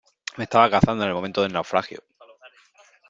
me 0.35 0.45
estaba 0.45 0.67
casando 0.67 1.03
en 1.03 1.09
el 1.09 1.13
momento 1.13 1.43
del 1.43 1.53
naufragio. 1.53 2.03